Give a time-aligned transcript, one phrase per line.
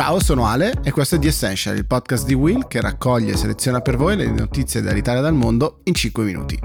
[0.00, 3.36] Ciao, sono Ale e questo è The Essential, il podcast di Will che raccoglie e
[3.36, 6.58] seleziona per voi le notizie dall'Italia e dal mondo in 5 minuti.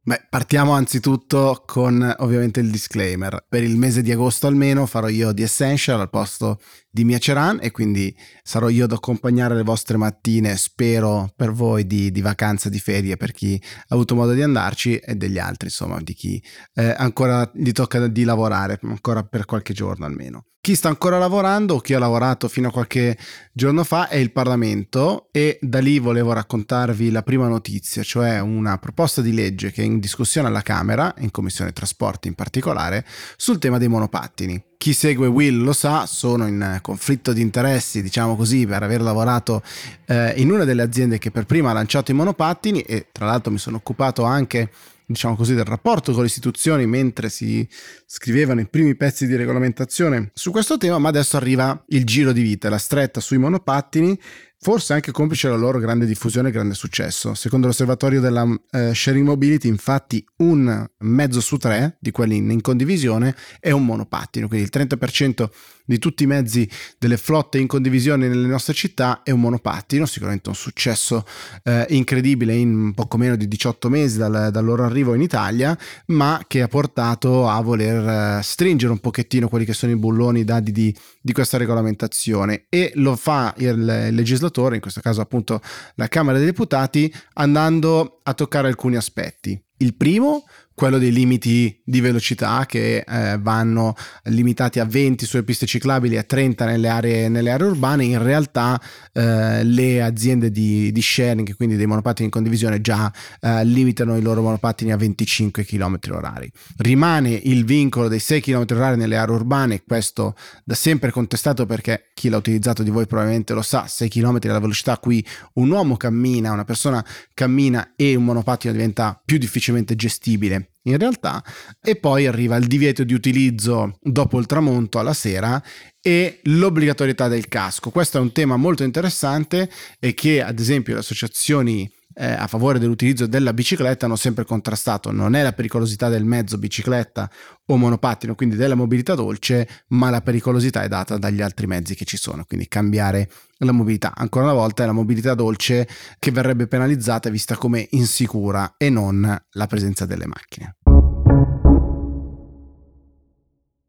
[0.00, 3.44] Beh, partiamo anzitutto con ovviamente il disclaimer.
[3.46, 6.58] Per il mese di agosto almeno farò io The Essential al posto
[6.96, 11.86] di Mia Ceran e quindi sarò io ad accompagnare le vostre mattine, spero per voi
[11.86, 15.68] di, di vacanza, di ferie, per chi ha avuto modo di andarci e degli altri,
[15.68, 20.46] insomma, di chi eh, ancora gli tocca di lavorare, ancora per qualche giorno almeno.
[20.58, 23.16] Chi sta ancora lavorando o chi ha lavorato fino a qualche
[23.52, 28.78] giorno fa è il Parlamento e da lì volevo raccontarvi la prima notizia, cioè una
[28.78, 33.04] proposta di legge che è in discussione alla Camera, in Commissione Trasporti in particolare,
[33.36, 34.74] sul tema dei monopattini.
[34.78, 39.62] Chi segue Will lo sa, sono in conflitto di interessi, diciamo così, per aver lavorato
[40.06, 43.50] eh, in una delle aziende che per prima ha lanciato i monopattini e tra l'altro
[43.50, 44.70] mi sono occupato anche
[45.06, 47.66] diciamo così, del rapporto con le istituzioni mentre si
[48.04, 52.42] scrivevano i primi pezzi di regolamentazione su questo tema, ma adesso arriva il giro di
[52.42, 54.18] vita, la stretta sui monopattini
[54.58, 57.34] forse anche complice la loro grande diffusione e grande successo.
[57.34, 62.60] Secondo l'osservatorio della uh, Sharing Mobility, infatti, un mezzo su tre di quelli in, in
[62.60, 65.48] condivisione è un monopattino, quindi il 30%
[65.86, 70.48] di tutti i mezzi delle flotte in condivisione nelle nostre città è un monopattino, sicuramente
[70.48, 71.24] un successo
[71.62, 76.42] eh, incredibile in poco meno di 18 mesi dal, dal, loro arrivo in Italia, ma
[76.46, 80.72] che ha portato a voler eh, stringere un pochettino quelli che sono i bulloni dati
[80.72, 82.64] di, di questa regolamentazione.
[82.68, 84.45] E lo fa il, il legislatore,
[84.76, 85.60] in questo caso appunto
[85.94, 89.60] la Camera dei Deputati, andando a toccare alcuni aspetti.
[89.78, 90.44] Il primo,
[90.76, 96.18] quello dei limiti di velocità che eh, vanno limitati a 20 sulle piste ciclabili e
[96.18, 98.78] a 30 nelle aree, nelle aree urbane, in realtà
[99.14, 103.10] eh, le aziende di, di, sharing, quindi dei monopattini in condivisione, già
[103.40, 106.52] eh, limitano i loro monopattini a 25 km orari.
[106.76, 112.10] Rimane il vincolo dei 6 km orari nelle aree urbane, questo da sempre contestato perché
[112.12, 115.26] chi l'ha utilizzato di voi probabilmente lo sa, 6 km è la velocità a cui
[115.54, 121.42] un uomo cammina, una persona cammina e un monopattino diventa più difficilmente gestibile in realtà,
[121.82, 125.62] e poi arriva il divieto di utilizzo dopo il tramonto alla sera
[126.00, 127.90] e l'obbligatorietà del casco.
[127.90, 129.68] Questo è un tema molto interessante
[129.98, 135.12] e che ad esempio le associazioni eh, a favore dell'utilizzo della bicicletta hanno sempre contrastato.
[135.12, 137.30] Non è la pericolosità del mezzo bicicletta
[137.66, 142.04] o monopattino, quindi della mobilità dolce, ma la pericolosità è data dagli altri mezzi che
[142.04, 143.28] ci sono, quindi cambiare
[143.58, 144.14] la mobilità.
[144.14, 145.86] Ancora una volta è la mobilità dolce
[146.18, 150.75] che verrebbe penalizzata vista come insicura e non la presenza delle macchine.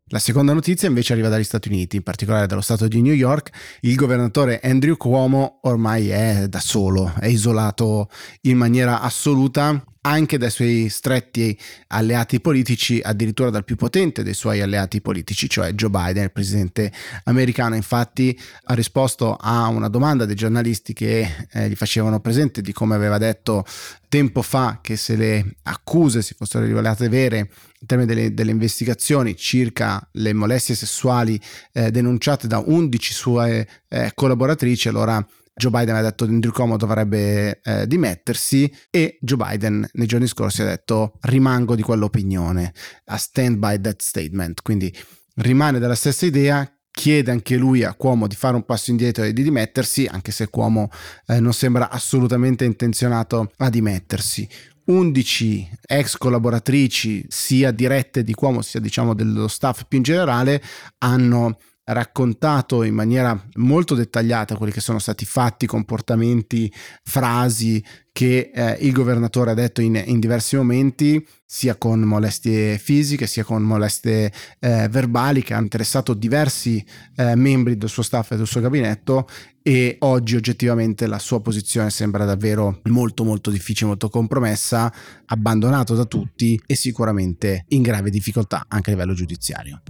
[0.09, 3.49] La seconda notizia invece arriva dagli Stati Uniti, in particolare dallo stato di New York.
[3.81, 8.09] Il governatore Andrew Cuomo ormai è da solo, è isolato
[8.43, 11.57] in maniera assoluta anche dai suoi stretti
[11.87, 16.91] alleati politici, addirittura dal più potente dei suoi alleati politici, cioè Joe Biden, il presidente
[17.25, 17.75] americano.
[17.75, 22.95] Infatti ha risposto a una domanda dei giornalisti che eh, gli facevano presente di come
[22.95, 23.65] aveva detto
[24.07, 29.35] tempo fa che se le accuse si fossero rivelate vere in termini delle, delle investigazioni
[29.35, 31.39] circa le molestie sessuali
[31.73, 35.23] eh, denunciate da 11 sue eh, collaboratrici, allora
[35.57, 40.27] Joe Biden ha detto che Andrew Cuomo dovrebbe eh, dimettersi e Joe Biden nei giorni
[40.27, 42.71] scorsi ha detto rimango di quell'opinione,
[43.05, 44.95] a stand by that statement, quindi
[45.37, 49.33] rimane della stessa idea, chiede anche lui a Cuomo di fare un passo indietro e
[49.33, 50.89] di dimettersi, anche se Cuomo
[51.25, 54.47] eh, non sembra assolutamente intenzionato a dimettersi.
[54.85, 60.61] 11 ex collaboratrici, sia dirette di Cuomo, sia diciamo dello staff più in generale,
[60.99, 61.57] hanno
[61.87, 66.71] raccontato in maniera molto dettagliata quelli che sono stati fatti, comportamenti,
[67.03, 73.27] frasi che eh, il governatore ha detto in, in, diversi momenti, sia con molestie fisiche,
[73.27, 76.83] sia con molestie eh, verbali, che hanno interessato diversi
[77.15, 79.27] eh, membri del suo staff e del suo gabinetto
[79.61, 84.91] e oggi oggettivamente la sua posizione sembra davvero molto molto difficile, molto compromessa,
[85.25, 89.81] abbandonato da tutti e sicuramente in grave difficoltà anche a livello giudiziario.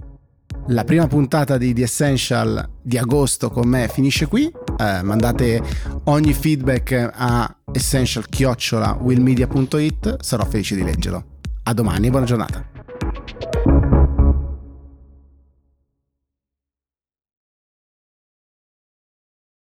[0.70, 4.52] La prima puntata di The Essential di agosto con me finisce qui.
[4.78, 5.62] Eh, mandate
[6.04, 11.24] ogni feedback a essential-willmedia.it, sarò felice di leggerlo.
[11.62, 13.97] A domani e buona giornata.